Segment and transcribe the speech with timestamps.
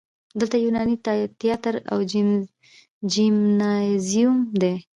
[0.39, 0.95] دلته یوناني
[1.43, 1.99] تیاتر او
[3.13, 4.61] جیمنازیوم و